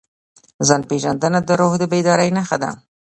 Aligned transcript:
ځان 0.67 0.81
پېژندنه 0.89 1.39
د 1.47 1.49
روح 1.59 1.73
د 1.81 1.83
بیدارۍ 1.91 2.29
نښه 2.37 2.57
ده. 2.63 2.71